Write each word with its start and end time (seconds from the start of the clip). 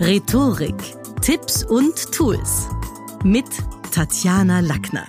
Rhetorik, 0.00 0.76
Tipps 1.22 1.64
und 1.64 2.12
Tools 2.12 2.68
mit 3.24 3.46
Tatjana 3.90 4.60
Lackner. 4.60 5.08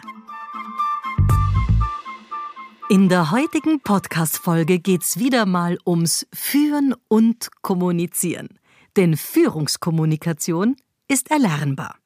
In 2.90 3.08
der 3.08 3.30
heutigen 3.30 3.82
Podcast-Folge 3.82 4.80
geht's 4.80 5.20
wieder 5.20 5.46
mal 5.46 5.78
ums 5.86 6.25
Führen 6.33 6.96
und 7.08 7.50
Kommunizieren. 7.62 8.50
Denn 8.98 9.16
Führungskommunikation 9.16 10.75
ist 11.08 11.30
erlernbar. 11.30 12.00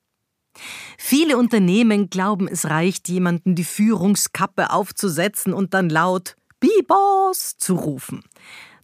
Viele 0.97 1.38
Unternehmen 1.38 2.09
glauben, 2.09 2.50
es 2.50 2.65
reicht, 2.65 3.07
jemanden 3.07 3.55
die 3.55 3.63
Führungskappe 3.63 4.71
aufzusetzen 4.71 5.54
und 5.54 5.73
dann 5.73 5.89
laut 5.89 6.36
Be 6.59 6.84
Boss 6.86 7.57
zu 7.57 7.75
rufen. 7.75 8.23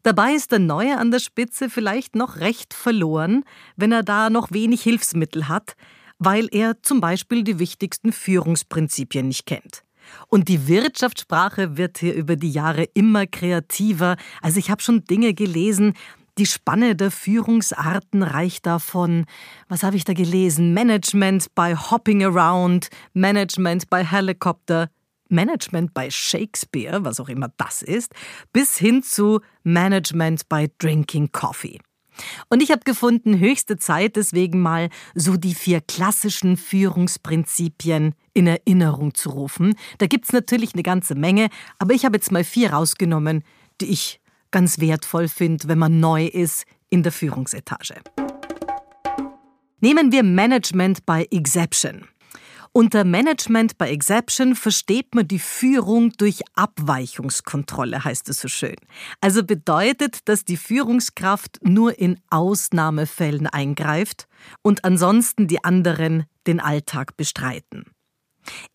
Dabei 0.03 0.33
ist 0.33 0.51
der 0.51 0.59
Neue 0.59 0.97
an 0.97 1.11
der 1.11 1.19
Spitze 1.19 1.69
vielleicht 1.69 2.15
noch 2.15 2.37
recht 2.37 2.73
verloren, 2.73 3.43
wenn 3.75 3.91
er 3.91 4.03
da 4.03 4.29
noch 4.29 4.51
wenig 4.51 4.81
Hilfsmittel 4.81 5.47
hat, 5.47 5.75
weil 6.19 6.47
er 6.51 6.81
zum 6.81 7.01
Beispiel 7.01 7.43
die 7.43 7.59
wichtigsten 7.59 8.11
Führungsprinzipien 8.11 9.27
nicht 9.27 9.45
kennt. 9.45 9.83
Und 10.27 10.47
die 10.47 10.67
Wirtschaftssprache 10.67 11.77
wird 11.77 11.99
hier 11.99 12.13
über 12.13 12.35
die 12.35 12.51
Jahre 12.51 12.85
immer 12.93 13.27
kreativer. 13.27 14.17
Also 14.41 14.59
ich 14.59 14.71
habe 14.71 14.81
schon 14.81 15.03
Dinge 15.05 15.33
gelesen, 15.33 15.93
die 16.37 16.45
Spanne 16.45 16.95
der 16.95 17.11
Führungsarten 17.11 18.23
reicht 18.23 18.65
davon, 18.65 19.25
was 19.67 19.83
habe 19.83 19.97
ich 19.97 20.05
da 20.05 20.13
gelesen? 20.13 20.73
Management 20.73 21.53
by 21.53 21.75
Hopping 21.75 22.23
Around, 22.23 22.87
Management 23.13 23.89
by 23.89 24.05
Helicopter, 24.05 24.89
Management 25.29 25.93
bei 25.93 26.09
Shakespeare, 26.09 27.03
was 27.03 27.19
auch 27.19 27.29
immer 27.29 27.51
das 27.57 27.81
ist, 27.81 28.13
bis 28.51 28.77
hin 28.77 29.03
zu 29.03 29.41
Management 29.63 30.49
by 30.49 30.69
Drinking 30.79 31.31
Coffee. 31.31 31.79
Und 32.49 32.61
ich 32.61 32.71
habe 32.71 32.81
gefunden, 32.83 33.39
höchste 33.39 33.77
Zeit 33.77 34.15
deswegen 34.15 34.61
mal 34.61 34.89
so 35.15 35.37
die 35.37 35.53
vier 35.53 35.81
klassischen 35.81 36.57
Führungsprinzipien 36.57 38.13
in 38.33 38.47
Erinnerung 38.47 39.13
zu 39.13 39.29
rufen. 39.29 39.75
Da 39.97 40.07
gibt 40.07 40.25
es 40.25 40.33
natürlich 40.33 40.73
eine 40.73 40.83
ganze 40.83 41.15
Menge, 41.15 41.49
aber 41.77 41.93
ich 41.93 42.05
habe 42.05 42.17
jetzt 42.17 42.31
mal 42.31 42.43
vier 42.43 42.73
rausgenommen, 42.73 43.43
die 43.81 43.87
ich 43.87 44.19
ganz 44.51 44.79
wertvoll 44.79 45.27
finde, 45.27 45.67
wenn 45.67 45.77
man 45.77 45.99
neu 45.99 46.25
ist 46.25 46.65
in 46.89 47.03
der 47.03 47.11
Führungsetage. 47.11 47.95
Nehmen 49.79 50.11
wir 50.11 50.23
Management 50.23 51.05
by 51.05 51.25
Exception. 51.31 52.07
Unter 52.71 53.03
Management 53.03 53.77
by 53.77 53.85
Exception 53.85 54.55
versteht 54.55 55.15
man 55.15 55.27
die 55.27 55.39
Führung 55.39 56.11
durch 56.17 56.41
Abweichungskontrolle, 56.53 58.03
heißt 58.03 58.29
es 58.29 58.39
so 58.39 58.47
schön. 58.47 58.75
Also 59.21 59.43
bedeutet, 59.43 60.19
dass 60.29 60.45
die 60.45 60.57
Führungskraft 60.57 61.59
nur 61.63 61.97
in 61.97 62.19
Ausnahmefällen 62.29 63.47
eingreift 63.47 64.27
und 64.61 64.85
ansonsten 64.85 65.47
die 65.47 65.63
anderen 65.63 66.25
den 66.45 66.59
Alltag 66.59 67.17
bestreiten. 67.17 67.85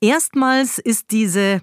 Erstmals 0.00 0.78
ist 0.78 1.10
diese 1.10 1.62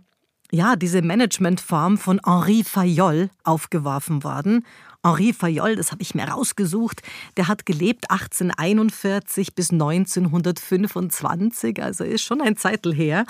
ja, 0.51 0.75
diese 0.75 1.01
Managementform 1.01 1.97
von 1.97 2.19
Henri 2.25 2.63
Fayol 2.63 3.29
aufgeworfen 3.43 4.23
worden 4.23 4.63
Henri 5.03 5.33
Fayol, 5.33 5.75
das 5.75 5.91
habe 5.91 6.03
ich 6.03 6.13
mir 6.13 6.25
rausgesucht, 6.25 7.01
der 7.35 7.47
hat 7.47 7.65
gelebt 7.65 8.11
1841 8.11 9.55
bis 9.55 9.71
1925, 9.71 11.81
also 11.81 12.03
ist 12.03 12.21
schon 12.21 12.41
ein 12.41 12.55
Zeitl 12.55 12.93
her. 12.93 13.25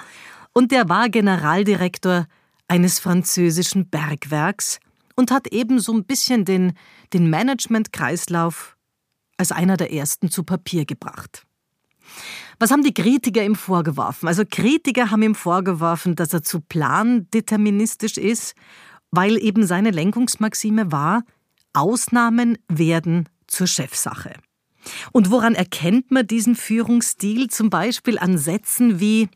Und 0.54 0.72
der 0.72 0.90
war 0.90 1.08
Generaldirektor 1.08 2.28
eines 2.68 3.00
französischen 3.00 3.90
Bergwerks 3.90 4.82
und 5.16 5.32
hat 5.32 5.48
eben 5.48 5.80
so 5.80 5.94
ein 5.94 6.04
bisschen 6.04 6.44
den, 6.44 6.74
den 7.14 7.30
Management-Kreislauf 7.30 8.76
als 9.38 9.54
einer 9.54 9.78
der 9.78 9.94
ersten 9.94 10.30
zu 10.30 10.44
Papier 10.44 10.86
gebracht. 10.86 11.46
Was 12.60 12.72
haben 12.72 12.84
die 12.84 12.94
Kritiker 12.94 13.44
ihm 13.44 13.56
vorgeworfen? 13.56 14.28
Also 14.28 14.44
Kritiker 14.50 15.12
haben 15.12 15.24
ihm 15.24 15.36
vorgeworfen, 15.36 16.16
dass 16.16 16.34
er 16.34 16.44
zu 16.44 16.62
plandeterministisch 16.62 18.18
ist, 18.18 18.54
weil 19.10 19.38
eben 19.42 19.66
seine 19.66 19.92
Lenkungsmaxime 19.92 20.92
war, 20.92 21.24
Ausnahmen 21.74 22.58
werden 22.68 23.30
zur 23.48 23.68
Chefsache. 23.68 24.34
Und 25.12 25.32
woran 25.32 25.56
erkennt 25.56 26.12
man 26.12 26.28
diesen 26.28 26.56
Führungsstil? 26.56 27.50
Zum 27.50 27.70
Beispiel 27.70 28.18
an 28.18 28.38
Sätzen 28.38 29.00
wie 29.00 29.30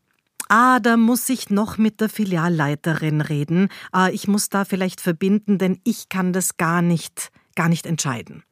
Ah, 0.48 0.80
da 0.80 0.96
muss 0.96 1.28
ich 1.30 1.50
noch 1.50 1.80
mit 1.80 2.02
der 2.02 2.10
Filialleiterin 2.10 3.22
reden. 3.22 3.70
Ah, 3.92 4.10
ich 4.10 4.28
muss 4.28 4.50
da 4.50 4.64
vielleicht 4.64 5.02
verbinden, 5.02 5.58
denn 5.58 5.80
ich 5.84 6.08
kann 6.08 6.34
das 6.34 6.58
gar 6.58 6.84
nicht, 6.84 7.32
gar 7.56 7.68
nicht 7.68 7.88
entscheiden. 7.88 8.44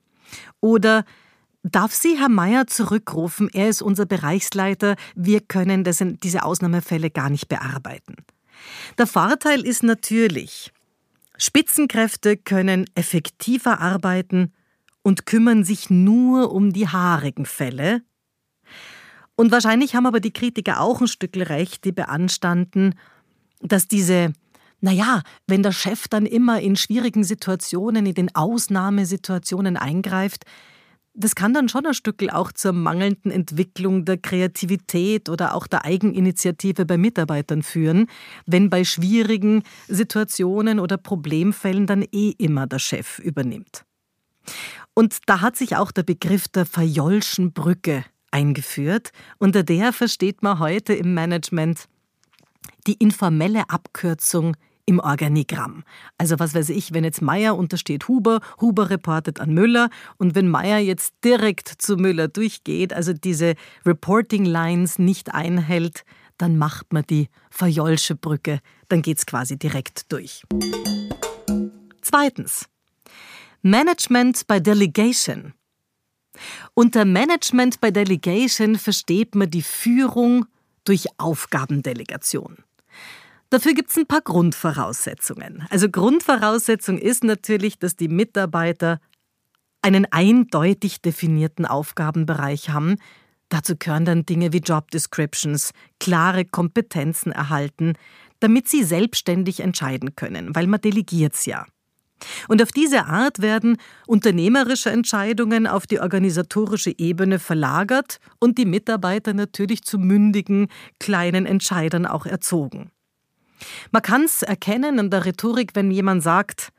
Oder 0.59 1.05
Darf 1.63 1.93
Sie 1.93 2.17
Herr 2.19 2.27
Meier 2.27 2.67
zurückrufen? 2.67 3.49
Er 3.53 3.69
ist 3.69 3.81
unser 3.81 4.05
Bereichsleiter. 4.05 4.95
Wir 5.15 5.39
können 5.39 5.85
das 5.85 6.01
in 6.01 6.19
diese 6.19 6.43
Ausnahmefälle 6.43 7.09
gar 7.09 7.29
nicht 7.29 7.47
bearbeiten. 7.47 8.17
Der 8.97 9.07
Vorteil 9.07 9.65
ist 9.65 9.81
natürlich, 9.81 10.73
Spitzenkräfte 11.37 12.35
können 12.35 12.85
effektiver 12.95 13.79
arbeiten 13.79 14.51
und 15.03 15.25
kümmern 15.25 15.63
sich 15.63 15.89
nur 15.89 16.51
um 16.51 16.73
die 16.73 16.89
haarigen 16.89 17.45
Fälle. 17.45 18.01
Und 19.35 19.51
wahrscheinlich 19.51 19.95
haben 19.95 20.05
aber 20.05 20.19
die 20.19 20.33
Kritiker 20.33 20.81
auch 20.81 20.99
ein 20.99 21.07
Stück 21.07 21.35
recht, 21.37 21.85
die 21.85 21.93
beanstanden, 21.93 22.95
dass 23.61 23.87
diese, 23.87 24.33
naja, 24.81 25.23
wenn 25.47 25.63
der 25.63 25.71
Chef 25.71 26.09
dann 26.09 26.25
immer 26.25 26.59
in 26.59 26.75
schwierigen 26.75 27.23
Situationen, 27.23 28.05
in 28.05 28.13
den 28.13 28.35
Ausnahmesituationen 28.35 29.77
eingreift, 29.77 30.43
das 31.13 31.35
kann 31.35 31.53
dann 31.53 31.69
schon 31.69 31.85
ein 31.85 31.93
Stück 31.93 32.23
auch 32.31 32.51
zur 32.51 32.73
mangelnden 32.73 33.31
Entwicklung 33.31 34.05
der 34.05 34.17
Kreativität 34.17 35.29
oder 35.29 35.53
auch 35.53 35.67
der 35.67 35.85
Eigeninitiative 35.85 36.85
bei 36.85 36.97
Mitarbeitern 36.97 37.61
führen, 37.61 38.07
wenn 38.45 38.69
bei 38.69 38.83
schwierigen 38.83 39.63
Situationen 39.87 40.79
oder 40.79 40.97
Problemfällen 40.97 41.85
dann 41.85 42.03
eh 42.11 42.33
immer 42.37 42.65
der 42.65 42.79
Chef 42.79 43.19
übernimmt. 43.19 43.85
Und 44.93 45.17
da 45.27 45.41
hat 45.41 45.55
sich 45.55 45.75
auch 45.75 45.91
der 45.91 46.03
Begriff 46.03 46.47
der 46.47 46.65
Fayolschen 46.65 47.53
Brücke 47.53 48.03
eingeführt. 48.31 49.11
Unter 49.37 49.63
der 49.63 49.93
versteht 49.93 50.41
man 50.41 50.59
heute 50.59 50.93
im 50.93 51.13
Management 51.13 51.87
die 52.87 52.93
informelle 52.93 53.69
Abkürzung 53.69 54.55
im 54.85 54.99
Organigramm. 54.99 55.83
Also 56.17 56.39
was 56.39 56.53
weiß 56.53 56.69
ich, 56.69 56.93
wenn 56.93 57.03
jetzt 57.03 57.21
Meier 57.21 57.57
untersteht 57.57 58.07
Huber, 58.07 58.41
Huber 58.59 58.89
reportet 58.89 59.39
an 59.39 59.53
Müller 59.53 59.89
und 60.17 60.35
wenn 60.35 60.47
Meier 60.47 60.79
jetzt 60.79 61.13
direkt 61.23 61.69
zu 61.69 61.95
Müller 61.95 62.27
durchgeht, 62.27 62.93
also 62.93 63.13
diese 63.13 63.55
Reporting 63.85 64.45
Lines 64.45 64.99
nicht 64.99 65.33
einhält, 65.33 66.03
dann 66.37 66.57
macht 66.57 66.91
man 66.91 67.03
die 67.09 67.29
Fayolsche 67.49 68.15
Brücke, 68.15 68.59
dann 68.89 69.01
geht's 69.01 69.25
quasi 69.25 69.57
direkt 69.57 70.11
durch. 70.11 70.43
Zweitens. 72.01 72.67
Management 73.61 74.45
by 74.47 74.61
Delegation. 74.61 75.53
Unter 76.73 77.05
Management 77.05 77.79
by 77.79 77.93
Delegation 77.93 78.77
versteht 78.77 79.35
man 79.35 79.49
die 79.49 79.61
Führung 79.61 80.45
durch 80.83 81.05
Aufgabendelegation. 81.17 82.57
Dafür 83.53 83.75
gibt 83.75 83.91
es 83.91 83.97
ein 83.97 84.07
paar 84.07 84.21
Grundvoraussetzungen. 84.21 85.63
Also 85.69 85.87
Grundvoraussetzung 85.87 86.97
ist 86.97 87.23
natürlich, 87.23 87.77
dass 87.77 87.95
die 87.95 88.07
Mitarbeiter 88.07 88.99
einen 89.83 90.07
eindeutig 90.11 91.01
definierten 91.01 91.67
Aufgabenbereich 91.67 92.71
haben. 92.71 92.95
Dazu 93.49 93.75
gehören 93.77 94.05
dann 94.05 94.25
Dinge 94.25 94.53
wie 94.53 94.57
Job 94.57 94.89
Descriptions, 94.89 95.69
klare 95.99 96.45
Kompetenzen 96.45 97.31
erhalten, 97.31 97.93
damit 98.39 98.69
sie 98.69 98.83
selbstständig 98.83 99.59
entscheiden 99.59 100.15
können, 100.15 100.55
weil 100.55 100.65
man 100.65 100.81
delegiert's 100.81 101.45
ja. 101.45 101.67
Und 102.47 102.59
auf 102.59 102.71
diese 102.71 103.05
Art 103.05 103.39
werden 103.39 103.77
unternehmerische 104.07 104.89
Entscheidungen 104.89 105.67
auf 105.67 105.85
die 105.85 105.99
organisatorische 105.99 106.97
Ebene 106.97 107.37
verlagert 107.37 108.17
und 108.39 108.57
die 108.57 108.65
Mitarbeiter 108.65 109.35
natürlich 109.35 109.83
zu 109.83 109.99
mündigen, 109.99 110.69
kleinen 110.99 111.45
Entscheidern 111.45 112.07
auch 112.07 112.25
erzogen. 112.25 112.89
Man 113.91 114.01
kann 114.01 114.23
es 114.23 114.43
erkennen 114.43 114.99
in 114.99 115.09
der 115.09 115.25
Rhetorik, 115.25 115.71
wenn 115.73 115.91
jemand 115.91 116.23
sagt, 116.23 116.71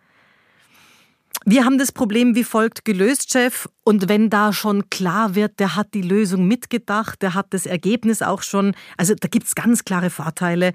wir 1.47 1.67
haben 1.67 1.77
das 1.77 1.93
Problem 1.93 2.35
wie 2.35 2.45
folgt 2.45 2.87
gelöst, 2.87 3.31
Chef. 3.31 3.69
Und 3.83 4.09
wenn 4.09 4.31
da 4.31 4.53
schon 4.53 4.89
klar 4.89 5.35
wird, 5.35 5.61
der 5.61 5.77
hat 5.77 5.93
die 5.93 6.03
Lösung 6.03 6.49
mitgedacht, 6.49 7.21
der 7.21 7.35
hat 7.35 7.49
das 7.51 7.67
Ergebnis 7.67 8.23
auch 8.23 8.43
schon, 8.43 8.75
also 8.97 9.15
da 9.15 9.29
gibt 9.29 9.47
es 9.47 9.55
ganz 9.55 9.85
klare 9.85 10.09
Vorteile. 10.09 10.73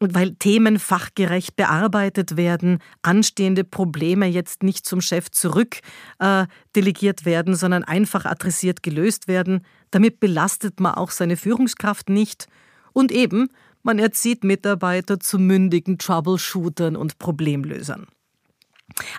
Und 0.00 0.14
weil 0.14 0.32
Themen 0.36 0.78
fachgerecht 0.78 1.56
bearbeitet 1.56 2.36
werden, 2.36 2.78
anstehende 3.02 3.64
Probleme 3.64 4.26
jetzt 4.26 4.62
nicht 4.62 4.86
zum 4.86 5.00
Chef 5.00 5.30
zurück 5.30 5.78
äh, 6.20 6.46
delegiert 6.74 7.24
werden, 7.24 7.56
sondern 7.56 7.82
einfach 7.82 8.24
adressiert 8.24 8.82
gelöst 8.82 9.26
werden, 9.26 9.64
damit 9.90 10.20
belastet 10.20 10.78
man 10.78 10.94
auch 10.94 11.10
seine 11.10 11.36
Führungskraft 11.36 12.10
nicht. 12.10 12.46
Und 12.92 13.10
eben, 13.10 13.48
man 13.88 13.98
erzieht 13.98 14.44
Mitarbeiter 14.44 15.18
zu 15.18 15.38
mündigen 15.38 15.96
Troubleshootern 15.96 16.94
und 16.94 17.18
Problemlösern. 17.18 18.06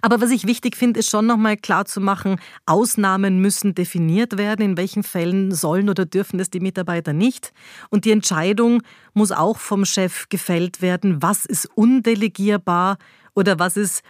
Aber 0.04 0.22
was 0.22 0.30
ich 0.30 0.46
wichtig 0.46 0.76
finde, 0.76 1.00
ist 1.00 1.10
schon 1.10 1.26
nochmal 1.26 1.58
klar 1.58 1.86
zu 1.86 2.00
machen, 2.00 2.40
Ausnahmen 2.68 3.40
müssen 3.40 3.74
definiert 3.74 4.38
werden, 4.38 4.62
in 4.64 4.78
welchen 4.78 5.02
Fällen 5.02 5.52
sollen 5.56 5.90
oder 5.90 6.06
dürfen 6.06 6.40
es 6.40 6.52
die 6.52 6.60
Mitarbeiter 6.60 7.14
nicht. 7.14 7.52
Und 7.90 8.06
die 8.06 8.12
Entscheidung 8.12 8.84
muss 9.16 9.32
auch 9.32 9.58
vom 9.58 9.86
Chef 9.86 10.30
gefällt 10.30 10.84
werden, 10.84 11.20
was 11.24 11.48
ist 11.48 11.66
undelegierbar 11.74 13.00
oder 13.34 13.58
was 13.58 13.76
ist 13.76 14.04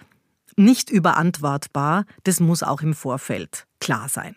nicht 0.58 0.90
überantwortbar. 0.90 2.04
Das 2.26 2.42
muss 2.42 2.64
auch 2.64 2.82
im 2.82 2.94
Vorfeld 2.94 3.66
klar 3.80 4.10
sein. 4.10 4.36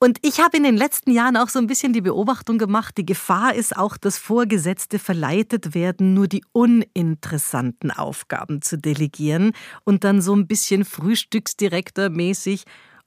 Und 0.00 0.18
ich 0.22 0.40
habe 0.40 0.56
in 0.56 0.64
den 0.64 0.76
letzten 0.76 1.12
Jahren 1.12 1.36
auch 1.36 1.48
so 1.48 1.58
ein 1.58 1.66
bisschen 1.66 1.92
die 1.92 2.00
Beobachtung 2.00 2.58
gemacht, 2.58 2.98
die 2.98 3.06
Gefahr 3.06 3.54
ist 3.54 3.76
auch, 3.76 3.96
dass 3.96 4.18
Vorgesetzte 4.18 4.98
verleitet 4.98 5.74
werden, 5.74 6.14
nur 6.14 6.28
die 6.28 6.44
uninteressanten 6.52 7.90
Aufgaben 7.90 8.60
zu 8.60 8.76
delegieren 8.76 9.52
und 9.84 10.04
dann 10.04 10.20
so 10.20 10.34
ein 10.34 10.46
bisschen 10.46 10.84
Frühstücksdirektormäßig 10.84 12.64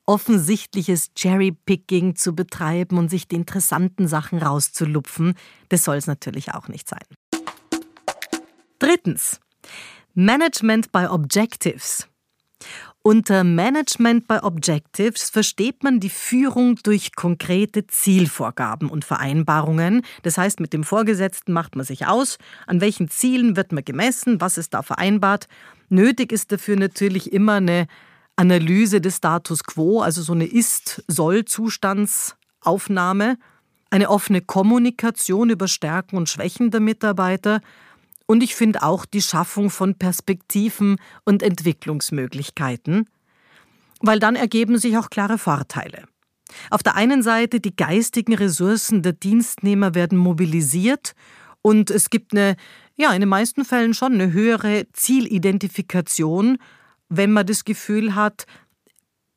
offensichtliches 0.08 1.14
Cherrypicking 1.16 2.16
zu 2.16 2.34
betreiben 2.34 2.98
und 2.98 3.10
sich 3.10 3.28
die 3.28 3.36
interessanten 3.36 4.08
Sachen 4.08 4.40
rauszulupfen. 4.40 5.36
Das 5.70 5.84
soll 5.84 5.98
es 5.98 6.08
natürlich 6.08 6.54
auch 6.54 6.70
nicht 6.70 6.88
sein. 6.88 7.04
Drittens. 8.80 9.40
Management 10.14 10.92
by 10.92 11.06
Objectives. 11.08 12.08
Unter 13.08 13.44
Management 13.46 14.28
by 14.28 14.40
Objectives 14.42 15.30
versteht 15.30 15.82
man 15.82 16.02
die 16.02 16.10
Führung 16.10 16.76
durch 16.84 17.16
konkrete 17.16 17.88
Zielvorgaben 17.88 18.90
und 18.90 19.06
Vereinbarungen. 19.06 20.02
Das 20.24 20.38
heißt, 20.38 20.60
mit 20.60 20.74
dem 20.74 20.84
Vorgesetzten 20.84 21.54
macht 21.54 21.78
man 21.78 21.86
sich 21.86 22.06
aus, 22.06 22.38
an 22.66 22.82
welchen 22.82 23.08
Zielen 23.08 23.56
wird 23.56 23.72
man 23.72 23.86
gemessen, 23.86 24.42
was 24.42 24.58
ist 24.58 24.74
da 24.74 24.82
vereinbart. 24.82 25.48
Nötig 25.88 26.34
ist 26.34 26.52
dafür 26.52 26.76
natürlich 26.76 27.32
immer 27.32 27.54
eine 27.54 27.88
Analyse 28.36 29.00
des 29.00 29.16
Status 29.16 29.64
quo, 29.64 30.02
also 30.02 30.22
so 30.22 30.34
eine 30.34 30.46
Ist-Soll-Zustandsaufnahme, 30.46 33.38
eine 33.90 34.10
offene 34.10 34.42
Kommunikation 34.42 35.50
über 35.50 35.70
Stärken 35.70 36.18
und 36.18 36.28
Schwächen 36.28 36.72
der 36.72 36.82
Mitarbeiter 36.82 37.62
und 38.28 38.44
ich 38.44 38.54
finde 38.56 38.84
auch 38.84 39.06
die 39.06 39.22
Schaffung 39.22 39.72
von 39.72 39.96
Perspektiven 39.96 40.98
und 41.26 41.42
Entwicklungsmöglichkeiten, 41.42 43.10
weil 44.02 44.20
dann 44.20 44.36
ergeben 44.36 44.78
sich 44.78 44.98
auch 44.98 45.10
klare 45.10 45.40
Vorteile. 45.40 46.04
Auf 46.70 46.84
der 46.84 46.96
einen 46.96 47.24
Seite 47.24 47.60
die 47.60 47.76
geistigen 47.76 48.36
Ressourcen 48.36 49.02
der 49.02 49.14
Dienstnehmer 49.14 49.96
werden 49.96 50.18
mobilisiert 50.18 51.14
und 51.62 51.90
es 51.90 52.10
gibt 52.10 52.34
eine, 52.34 52.56
ja, 52.96 53.12
in 53.14 53.22
den 53.22 53.30
meisten 53.30 53.66
Fällen 53.66 53.94
schon 53.94 54.14
eine 54.14 54.32
höhere 54.32 54.86
Zielidentifikation, 54.94 56.58
wenn 57.10 57.32
man 57.32 57.46
das 57.46 57.66
Gefühl 57.66 58.16
hat, 58.16 58.46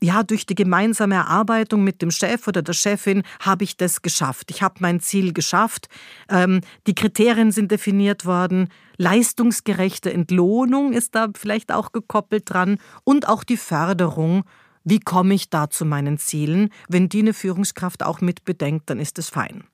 ja, 0.03 0.23
durch 0.23 0.47
die 0.47 0.55
gemeinsame 0.55 1.17
Erarbeitung 1.17 1.85
mit 1.85 2.03
dem 2.03 2.11
Chef 2.11 2.49
oder 2.49 2.63
der 2.63 2.73
Chefin 2.73 3.23
habe 3.41 3.65
ich 3.65 3.77
das 3.77 4.03
geschafft. 4.03 4.51
Ich 4.51 4.63
habe 4.63 4.77
mein 4.81 5.01
Ziel 5.01 5.33
geschafft. 5.33 5.89
Ähm, 6.29 6.61
die 6.87 6.95
Kriterien 6.95 7.53
sind 7.53 7.71
definiert 7.71 8.25
worden. 8.25 8.69
Leistungsgerechte 8.97 10.13
Entlohnung 10.13 10.93
ist 10.93 11.15
da 11.15 11.29
vielleicht 11.37 11.73
auch 11.73 11.93
gekoppelt 11.93 12.51
dran. 12.51 12.79
Und 13.05 13.29
auch 13.29 13.45
die 13.45 13.59
Förderung. 13.59 14.45
Wie 14.83 15.01
komme 15.01 15.35
ich 15.35 15.51
da 15.51 15.69
zu 15.69 15.85
meinen 15.85 16.17
Zielen? 16.17 16.71
Wenn 16.89 17.11
die 17.11 17.21
eine 17.21 17.35
Führungskraft 17.35 18.03
auch 18.03 18.23
mit 18.23 18.45
bedenkt, 18.45 18.89
dann 18.89 18.99
ist 18.99 19.19
es 19.19 19.29
fein. 19.29 19.65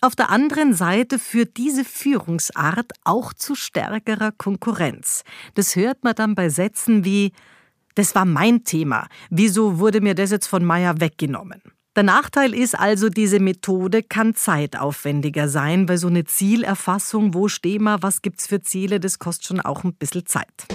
Auf 0.00 0.14
der 0.14 0.30
anderen 0.30 0.74
Seite 0.74 1.18
führt 1.18 1.56
diese 1.56 1.84
Führungsart 1.84 2.92
auch 3.04 3.32
zu 3.32 3.54
stärkerer 3.54 4.30
Konkurrenz. 4.30 5.24
Das 5.54 5.74
hört 5.74 6.04
man 6.04 6.14
dann 6.14 6.34
bei 6.34 6.50
Sätzen 6.50 7.04
wie 7.04 7.32
das 7.98 8.14
war 8.14 8.24
mein 8.24 8.62
Thema. 8.62 9.08
Wieso 9.28 9.80
wurde 9.80 10.00
mir 10.00 10.14
das 10.14 10.30
jetzt 10.30 10.46
von 10.46 10.64
Meyer 10.64 11.00
weggenommen? 11.00 11.60
Der 11.96 12.04
Nachteil 12.04 12.54
ist 12.54 12.78
also, 12.78 13.08
diese 13.08 13.40
Methode 13.40 14.04
kann 14.04 14.36
zeitaufwendiger 14.36 15.48
sein, 15.48 15.88
weil 15.88 15.98
so 15.98 16.06
eine 16.06 16.24
Zielerfassung, 16.24 17.34
wo 17.34 17.48
stehen 17.48 17.82
wir, 17.82 18.00
was 18.00 18.22
gibt's 18.22 18.46
für 18.46 18.62
Ziele, 18.62 19.00
das 19.00 19.18
kostet 19.18 19.46
schon 19.46 19.60
auch 19.60 19.82
ein 19.82 19.94
bisschen 19.94 20.26
Zeit. 20.26 20.68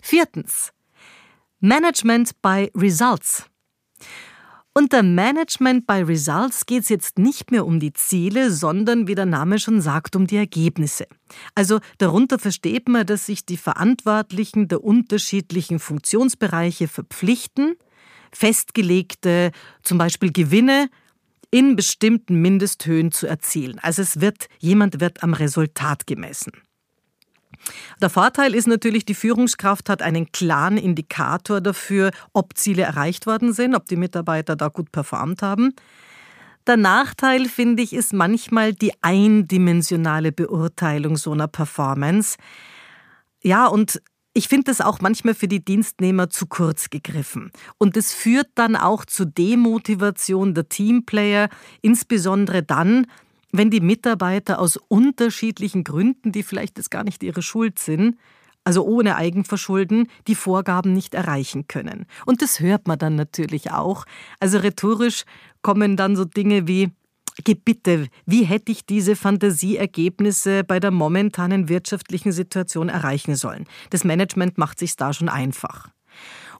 Viertens. 0.00 0.72
Management 1.60 2.40
by 2.40 2.70
Results. 2.74 3.44
Unter 4.76 5.04
Management 5.04 5.86
by 5.86 6.02
Results 6.02 6.66
geht 6.66 6.82
es 6.82 6.88
jetzt 6.88 7.16
nicht 7.16 7.52
mehr 7.52 7.64
um 7.64 7.78
die 7.78 7.92
Ziele, 7.92 8.50
sondern 8.50 9.06
wie 9.06 9.14
der 9.14 9.24
Name 9.24 9.60
schon 9.60 9.80
sagt, 9.80 10.16
um 10.16 10.26
die 10.26 10.36
Ergebnisse. 10.36 11.06
Also 11.54 11.78
darunter 11.98 12.40
versteht 12.40 12.88
man, 12.88 13.06
dass 13.06 13.26
sich 13.26 13.46
die 13.46 13.56
Verantwortlichen 13.56 14.66
der 14.66 14.82
unterschiedlichen 14.82 15.78
Funktionsbereiche 15.78 16.88
verpflichten, 16.88 17.76
festgelegte 18.32 19.52
zum 19.84 19.98
Beispiel 19.98 20.32
Gewinne 20.32 20.90
in 21.52 21.76
bestimmten 21.76 22.42
Mindesthöhen 22.42 23.12
zu 23.12 23.28
erzielen. 23.28 23.78
Also 23.78 24.02
es 24.02 24.20
wird, 24.20 24.48
jemand 24.58 24.98
wird 24.98 25.22
am 25.22 25.34
Resultat 25.34 26.08
gemessen. 26.08 26.50
Der 28.00 28.10
Vorteil 28.10 28.54
ist 28.54 28.66
natürlich, 28.66 29.04
die 29.04 29.14
Führungskraft 29.14 29.88
hat 29.88 30.02
einen 30.02 30.32
klaren 30.32 30.76
Indikator 30.76 31.60
dafür, 31.60 32.10
ob 32.32 32.56
Ziele 32.56 32.82
erreicht 32.82 33.26
worden 33.26 33.52
sind, 33.52 33.74
ob 33.74 33.86
die 33.86 33.96
Mitarbeiter 33.96 34.56
da 34.56 34.68
gut 34.68 34.92
performt 34.92 35.42
haben. 35.42 35.74
Der 36.66 36.76
Nachteil, 36.76 37.46
finde 37.46 37.82
ich, 37.82 37.92
ist 37.92 38.12
manchmal 38.12 38.72
die 38.72 38.92
eindimensionale 39.02 40.32
Beurteilung 40.32 41.16
so 41.16 41.32
einer 41.32 41.48
Performance. 41.48 42.38
Ja, 43.42 43.66
und 43.66 44.00
ich 44.32 44.48
finde 44.48 44.64
das 44.64 44.80
auch 44.80 45.00
manchmal 45.00 45.34
für 45.34 45.46
die 45.46 45.64
Dienstnehmer 45.64 46.28
zu 46.28 46.46
kurz 46.46 46.90
gegriffen. 46.90 47.52
Und 47.78 47.96
es 47.96 48.12
führt 48.12 48.48
dann 48.56 48.74
auch 48.74 49.04
zu 49.04 49.26
Demotivation 49.26 50.54
der 50.54 50.68
Teamplayer, 50.68 51.48
insbesondere 51.82 52.62
dann, 52.62 53.06
wenn 53.56 53.70
die 53.70 53.80
Mitarbeiter 53.80 54.58
aus 54.58 54.76
unterschiedlichen 54.76 55.84
Gründen, 55.84 56.32
die 56.32 56.42
vielleicht 56.42 56.76
jetzt 56.76 56.90
gar 56.90 57.04
nicht 57.04 57.22
ihre 57.22 57.40
Schuld 57.40 57.78
sind, 57.78 58.16
also 58.64 58.84
ohne 58.84 59.14
Eigenverschulden, 59.14 60.08
die 60.26 60.34
Vorgaben 60.34 60.92
nicht 60.92 61.14
erreichen 61.14 61.68
können. 61.68 62.06
Und 62.26 62.42
das 62.42 62.58
hört 62.58 62.88
man 62.88 62.98
dann 62.98 63.14
natürlich 63.14 63.70
auch. 63.70 64.06
Also 64.40 64.58
rhetorisch 64.58 65.24
kommen 65.62 65.96
dann 65.96 66.16
so 66.16 66.24
Dinge 66.24 66.66
wie 66.66 66.90
Gebitte, 67.44 68.08
wie 68.26 68.44
hätte 68.44 68.72
ich 68.72 68.86
diese 68.86 69.14
Fantasieergebnisse 69.14 70.64
bei 70.64 70.80
der 70.80 70.90
momentanen 70.90 71.68
wirtschaftlichen 71.68 72.32
Situation 72.32 72.88
erreichen 72.88 73.36
sollen? 73.36 73.66
Das 73.90 74.04
Management 74.04 74.58
macht 74.58 74.80
sich 74.80 74.96
da 74.96 75.12
schon 75.12 75.28
einfach. 75.28 75.88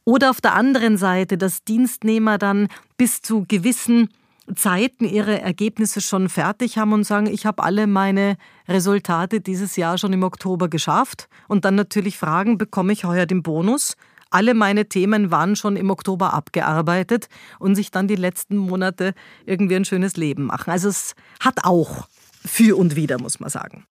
Oder 0.04 0.30
auf 0.30 0.40
der 0.40 0.54
anderen 0.54 0.96
Seite, 0.96 1.38
dass 1.38 1.64
Dienstnehmer 1.64 2.38
dann 2.38 2.68
bis 2.96 3.22
zu 3.22 3.46
gewissen 3.48 4.10
Zeiten 4.54 5.04
ihre 5.04 5.40
Ergebnisse 5.40 6.00
schon 6.00 6.28
fertig 6.28 6.76
haben 6.78 6.92
und 6.92 7.04
sagen, 7.04 7.26
ich 7.26 7.46
habe 7.46 7.62
alle 7.62 7.86
meine 7.86 8.36
Resultate 8.68 9.40
dieses 9.40 9.76
Jahr 9.76 9.96
schon 9.98 10.12
im 10.12 10.22
Oktober 10.22 10.68
geschafft 10.68 11.28
und 11.48 11.64
dann 11.64 11.74
natürlich 11.74 12.18
fragen, 12.18 12.58
bekomme 12.58 12.92
ich 12.92 13.04
heuer 13.04 13.26
den 13.26 13.42
Bonus? 13.42 13.96
Alle 14.30 14.54
meine 14.54 14.88
Themen 14.88 15.30
waren 15.30 15.54
schon 15.54 15.76
im 15.76 15.90
Oktober 15.90 16.34
abgearbeitet 16.34 17.28
und 17.58 17.76
sich 17.76 17.90
dann 17.90 18.08
die 18.08 18.16
letzten 18.16 18.56
Monate 18.56 19.14
irgendwie 19.46 19.76
ein 19.76 19.84
schönes 19.84 20.16
Leben 20.16 20.46
machen. 20.46 20.70
Also 20.70 20.88
es 20.88 21.14
hat 21.40 21.64
auch 21.64 22.08
für 22.44 22.76
und 22.76 22.96
wieder, 22.96 23.20
muss 23.20 23.40
man 23.40 23.48
sagen. 23.48 23.86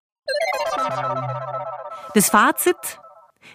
Das 2.14 2.28
Fazit, 2.28 3.00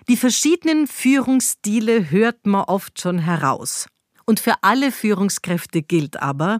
die 0.07 0.17
verschiedenen 0.17 0.87
Führungsstile 0.87 2.09
hört 2.09 2.45
man 2.45 2.63
oft 2.63 2.99
schon 2.99 3.19
heraus. 3.19 3.87
Und 4.25 4.39
für 4.39 4.55
alle 4.61 4.91
Führungskräfte 4.91 5.81
gilt 5.81 6.21
aber, 6.21 6.59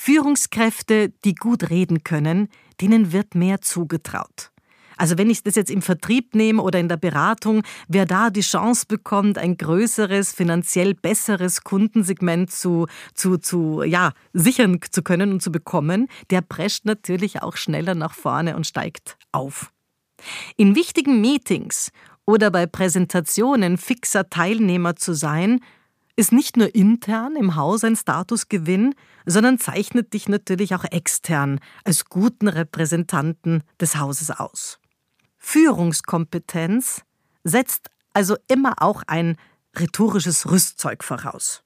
Führungskräfte, 0.00 1.12
die 1.24 1.34
gut 1.34 1.70
reden 1.70 2.04
können, 2.04 2.48
denen 2.80 3.12
wird 3.12 3.34
mehr 3.34 3.60
zugetraut. 3.60 4.52
Also 4.96 5.18
wenn 5.18 5.28
ich 5.28 5.42
das 5.42 5.56
jetzt 5.56 5.72
im 5.72 5.82
Vertrieb 5.82 6.36
nehme 6.36 6.62
oder 6.62 6.78
in 6.78 6.88
der 6.88 6.96
Beratung, 6.96 7.64
wer 7.88 8.06
da 8.06 8.30
die 8.30 8.42
Chance 8.42 8.86
bekommt, 8.86 9.38
ein 9.38 9.56
größeres, 9.56 10.32
finanziell 10.32 10.94
besseres 10.94 11.64
Kundensegment 11.64 12.52
zu, 12.52 12.86
zu, 13.12 13.38
zu 13.38 13.82
ja, 13.82 14.12
sichern 14.32 14.78
zu 14.88 15.02
können 15.02 15.32
und 15.32 15.42
zu 15.42 15.50
bekommen, 15.50 16.06
der 16.30 16.42
prescht 16.42 16.84
natürlich 16.84 17.42
auch 17.42 17.56
schneller 17.56 17.96
nach 17.96 18.14
vorne 18.14 18.54
und 18.54 18.68
steigt 18.68 19.18
auf. 19.32 19.72
In 20.56 20.76
wichtigen 20.76 21.20
Meetings 21.20 21.90
oder 22.24 22.52
bei 22.52 22.66
Präsentationen 22.66 23.78
fixer 23.78 24.30
Teilnehmer 24.30 24.94
zu 24.94 25.12
sein, 25.12 25.58
ist 26.18 26.32
nicht 26.32 26.56
nur 26.56 26.74
intern 26.74 27.36
im 27.36 27.54
Haus 27.54 27.84
ein 27.84 27.94
Statusgewinn, 27.94 28.96
sondern 29.24 29.60
zeichnet 29.60 30.12
dich 30.14 30.28
natürlich 30.28 30.74
auch 30.74 30.82
extern 30.82 31.60
als 31.84 32.06
guten 32.06 32.48
Repräsentanten 32.48 33.62
des 33.80 33.96
Hauses 33.96 34.32
aus. 34.32 34.80
Führungskompetenz 35.36 37.02
setzt 37.44 37.90
also 38.14 38.36
immer 38.48 38.82
auch 38.82 39.04
ein 39.06 39.36
rhetorisches 39.78 40.50
Rüstzeug 40.50 41.04
voraus. 41.04 41.62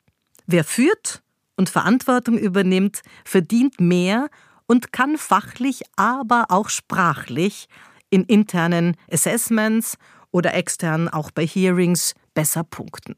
Wer 0.47 0.65
führt 0.65 1.23
und 1.57 1.71
Verantwortung 1.71 2.37
übernimmt, 2.37 3.01
verdient 3.25 3.81
mehr 3.81 4.29
und 4.67 4.93
kann 4.93 5.17
fachlich, 5.17 5.81
aber 5.97 6.47
auch 6.51 6.69
sprachlich 6.69 7.69
in 8.11 8.25
internen 8.25 8.99
Assessments 9.11 9.97
oder 10.31 10.53
extern 10.53 11.09
auch 11.09 11.31
bei 11.31 11.47
Hearings 11.47 12.13
besser 12.35 12.65
punkten. 12.65 13.17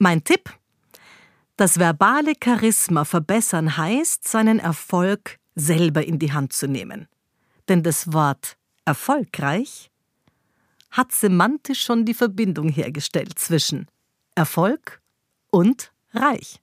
Mein 0.00 0.24
Tipp? 0.24 0.52
Das 1.56 1.78
verbale 1.78 2.32
Charisma 2.42 3.04
verbessern 3.04 3.76
heißt, 3.76 4.26
seinen 4.26 4.58
Erfolg 4.58 5.38
selber 5.54 6.04
in 6.04 6.18
die 6.18 6.32
Hand 6.32 6.52
zu 6.52 6.66
nehmen. 6.66 7.08
Denn 7.68 7.82
das 7.82 8.12
Wort 8.12 8.56
erfolgreich 8.84 9.90
hat 10.90 11.12
semantisch 11.12 11.82
schon 11.82 12.04
die 12.04 12.14
Verbindung 12.14 12.68
hergestellt 12.68 13.38
zwischen 13.38 13.86
Erfolg 14.34 15.00
und 15.50 15.92
Reich. 16.12 16.58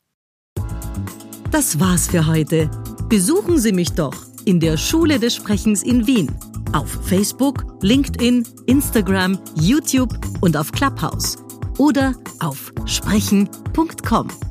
Das 1.52 1.80
war's 1.80 2.08
für 2.08 2.28
heute. 2.28 2.70
Besuchen 3.10 3.58
Sie 3.58 3.72
mich 3.72 3.92
doch 3.94 4.16
in 4.46 4.60
der 4.60 4.78
Schule 4.78 5.20
des 5.20 5.36
Sprechens 5.36 5.82
in 5.82 6.06
Wien. 6.06 6.32
Auf 6.74 6.90
Facebook, 7.08 7.66
LinkedIn, 7.82 8.48
Instagram, 8.68 9.40
YouTube 9.56 10.14
und 10.42 10.56
auf 10.56 10.72
Clubhouse. 10.72 11.38
Oder 11.80 12.14
auf 12.40 12.72
sprechen.com. 12.86 14.49